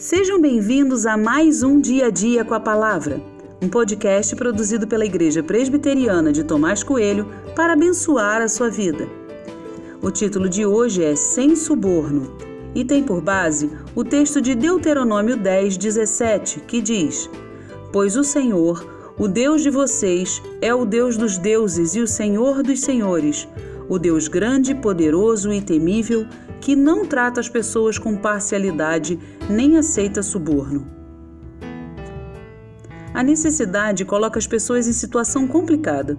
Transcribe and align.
Sejam 0.00 0.40
bem-vindos 0.40 1.04
a 1.04 1.14
mais 1.14 1.62
um 1.62 1.78
Dia 1.78 2.06
a 2.06 2.10
Dia 2.10 2.42
com 2.42 2.54
a 2.54 2.58
Palavra, 2.58 3.20
um 3.60 3.68
podcast 3.68 4.34
produzido 4.34 4.88
pela 4.88 5.04
Igreja 5.04 5.42
Presbiteriana 5.42 6.32
de 6.32 6.42
Tomás 6.42 6.82
Coelho 6.82 7.28
para 7.54 7.74
abençoar 7.74 8.40
a 8.40 8.48
sua 8.48 8.70
vida. 8.70 9.06
O 10.00 10.10
título 10.10 10.48
de 10.48 10.64
hoje 10.64 11.04
é 11.04 11.14
Sem 11.14 11.54
Suborno 11.54 12.34
e 12.74 12.82
tem 12.82 13.02
por 13.02 13.20
base 13.20 13.70
o 13.94 14.02
texto 14.02 14.40
de 14.40 14.54
Deuteronômio 14.54 15.36
10, 15.36 15.76
17, 15.76 16.60
que 16.60 16.80
diz: 16.80 17.28
Pois 17.92 18.16
o 18.16 18.24
Senhor, 18.24 19.12
o 19.18 19.28
Deus 19.28 19.60
de 19.60 19.68
vocês, 19.68 20.42
é 20.62 20.74
o 20.74 20.86
Deus 20.86 21.18
dos 21.18 21.36
deuses 21.36 21.94
e 21.94 22.00
o 22.00 22.06
Senhor 22.06 22.62
dos 22.62 22.80
senhores, 22.80 23.46
o 23.86 23.98
Deus 23.98 24.28
grande, 24.28 24.74
poderoso 24.74 25.52
e 25.52 25.60
temível 25.60 26.26
que 26.60 26.76
não 26.76 27.06
trata 27.06 27.40
as 27.40 27.48
pessoas 27.48 27.98
com 27.98 28.16
parcialidade 28.16 29.18
nem 29.48 29.78
aceita 29.78 30.22
suborno. 30.22 30.86
A 33.12 33.22
necessidade 33.22 34.04
coloca 34.04 34.38
as 34.38 34.46
pessoas 34.46 34.86
em 34.86 34.92
situação 34.92 35.46
complicada. 35.46 36.16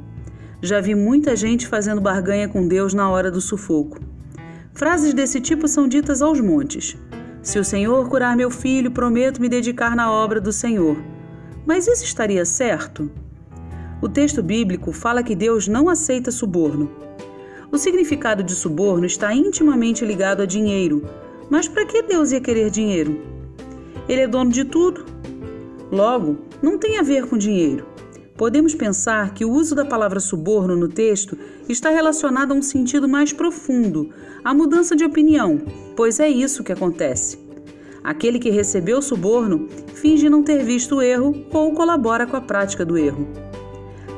Já 0.61 0.81
vi 0.81 0.93
muita 0.93 1.35
gente 1.35 1.67
fazendo 1.67 2.01
barganha 2.01 2.49
com 2.49 2.67
Deus 2.67 2.93
na 2.93 3.09
hora 3.09 3.31
do 3.31 3.39
sufoco. 3.39 3.99
Frases 4.73 5.13
desse 5.13 5.39
tipo 5.39 5.67
são 5.67 5.87
ditas 5.87 6.21
aos 6.21 6.39
montes. 6.39 6.97
Se 7.41 7.57
o 7.57 7.63
Senhor 7.63 8.07
curar 8.09 8.35
meu 8.35 8.51
filho, 8.51 8.91
prometo 8.91 9.41
me 9.41 9.49
dedicar 9.49 9.95
na 9.95 10.11
obra 10.11 10.39
do 10.39 10.51
Senhor. 10.51 10.97
Mas 11.65 11.87
isso 11.87 12.03
estaria 12.03 12.45
certo? 12.45 13.09
O 14.01 14.09
texto 14.09 14.43
bíblico 14.43 14.91
fala 14.91 15.23
que 15.23 15.35
Deus 15.35 15.67
não 15.67 15.87
aceita 15.87 16.31
suborno. 16.31 16.91
O 17.71 17.77
significado 17.77 18.43
de 18.43 18.53
suborno 18.53 19.05
está 19.05 19.33
intimamente 19.33 20.03
ligado 20.03 20.41
a 20.41 20.45
dinheiro. 20.45 21.07
Mas 21.49 21.69
para 21.69 21.85
que 21.85 22.01
Deus 22.01 22.31
ia 22.31 22.41
querer 22.41 22.69
dinheiro? 22.69 23.21
Ele 24.09 24.21
é 24.21 24.27
dono 24.27 24.51
de 24.51 24.65
tudo. 24.65 25.05
Logo, 25.89 26.39
não 26.61 26.77
tem 26.77 26.99
a 26.99 27.01
ver 27.01 27.27
com 27.27 27.37
dinheiro. 27.37 27.85
Podemos 28.35 28.75
pensar 28.75 29.33
que 29.33 29.45
o 29.45 29.51
uso 29.51 29.73
da 29.73 29.85
palavra 29.85 30.19
suborno 30.19 30.75
no 30.75 30.89
texto 30.89 31.37
está 31.69 31.89
relacionado 31.89 32.51
a 32.51 32.55
um 32.55 32.61
sentido 32.61 33.07
mais 33.07 33.31
profundo, 33.31 34.09
a 34.43 34.53
mudança 34.53 34.95
de 34.95 35.05
opinião, 35.05 35.61
pois 35.95 36.19
é 36.19 36.27
isso 36.27 36.63
que 36.63 36.71
acontece. 36.71 37.37
Aquele 38.03 38.39
que 38.39 38.49
recebeu 38.49 38.97
o 38.97 39.01
suborno 39.01 39.67
finge 39.93 40.27
não 40.27 40.41
ter 40.41 40.63
visto 40.65 40.95
o 40.95 41.01
erro 41.01 41.45
ou 41.51 41.71
colabora 41.73 42.25
com 42.25 42.35
a 42.35 42.41
prática 42.41 42.83
do 42.83 42.97
erro. 42.97 43.27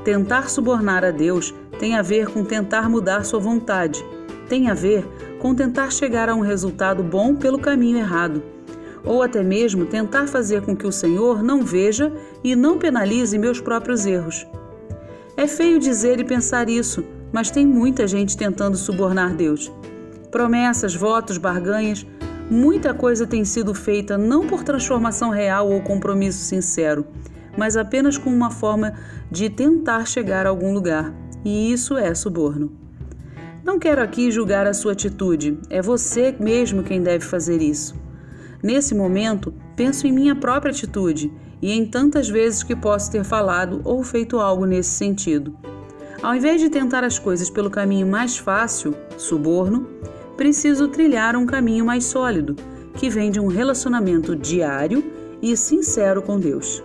Tentar 0.03 0.49
subornar 0.49 1.05
a 1.05 1.11
Deus 1.11 1.53
tem 1.79 1.95
a 1.95 2.01
ver 2.01 2.27
com 2.27 2.43
tentar 2.43 2.89
mudar 2.89 3.23
sua 3.23 3.39
vontade, 3.39 4.03
tem 4.49 4.69
a 4.69 4.73
ver 4.73 5.07
com 5.39 5.55
tentar 5.55 5.91
chegar 5.91 6.27
a 6.27 6.35
um 6.35 6.41
resultado 6.41 7.01
bom 7.01 7.35
pelo 7.35 7.57
caminho 7.57 7.97
errado, 7.97 8.43
ou 9.05 9.21
até 9.21 9.41
mesmo 9.41 9.85
tentar 9.85 10.27
fazer 10.27 10.61
com 10.61 10.75
que 10.75 10.85
o 10.85 10.91
Senhor 10.91 11.41
não 11.41 11.63
veja 11.63 12.11
e 12.43 12.55
não 12.55 12.77
penalize 12.77 13.37
meus 13.37 13.61
próprios 13.61 14.05
erros. 14.05 14.45
É 15.37 15.47
feio 15.47 15.79
dizer 15.79 16.19
e 16.19 16.23
pensar 16.23 16.69
isso, 16.69 17.03
mas 17.31 17.49
tem 17.49 17.65
muita 17.65 18.05
gente 18.05 18.37
tentando 18.37 18.77
subornar 18.77 19.33
Deus. 19.33 19.71
Promessas, 20.29 20.93
votos, 20.93 21.37
barganhas, 21.37 22.05
muita 22.49 22.93
coisa 22.93 23.25
tem 23.25 23.45
sido 23.45 23.73
feita 23.73 24.17
não 24.17 24.47
por 24.47 24.63
transformação 24.63 25.29
real 25.29 25.71
ou 25.71 25.81
compromisso 25.81 26.39
sincero, 26.39 27.05
mas 27.57 27.77
apenas 27.77 28.17
com 28.17 28.29
uma 28.29 28.51
forma 28.51 28.93
de 29.29 29.49
tentar 29.49 30.05
chegar 30.05 30.45
a 30.45 30.49
algum 30.49 30.73
lugar 30.73 31.13
e 31.43 31.71
isso 31.71 31.97
é 31.97 32.13
suborno. 32.13 32.71
Não 33.63 33.79
quero 33.79 34.01
aqui 34.01 34.29
julgar 34.31 34.67
a 34.67 34.73
sua 34.73 34.91
atitude, 34.91 35.57
é 35.69 35.81
você 35.81 36.35
mesmo 36.37 36.83
quem 36.83 37.01
deve 37.01 37.23
fazer 37.23 37.61
isso. 37.61 37.95
Nesse 38.61 38.93
momento, 38.95 39.53
penso 39.75 40.07
em 40.07 40.11
minha 40.11 40.35
própria 40.35 40.71
atitude 40.71 41.31
e 41.61 41.71
em 41.71 41.85
tantas 41.85 42.29
vezes 42.29 42.63
que 42.63 42.75
posso 42.75 43.11
ter 43.11 43.23
falado 43.23 43.81
ou 43.83 44.03
feito 44.03 44.39
algo 44.39 44.65
nesse 44.65 44.91
sentido. 44.91 45.55
Ao 46.21 46.35
invés 46.35 46.61
de 46.61 46.69
tentar 46.69 47.03
as 47.03 47.19
coisas 47.19 47.49
pelo 47.49 47.69
caminho 47.69 48.07
mais 48.07 48.37
fácil, 48.37 48.95
suborno, 49.17 49.87
preciso 50.37 50.87
trilhar 50.87 51.35
um 51.35 51.45
caminho 51.45 51.85
mais 51.85 52.05
sólido, 52.05 52.55
que 52.95 53.09
vem 53.09 53.31
de 53.31 53.39
um 53.39 53.47
relacionamento 53.47 54.35
diário 54.35 55.03
e 55.41 55.55
sincero 55.57 56.21
com 56.21 56.39
Deus. 56.39 56.83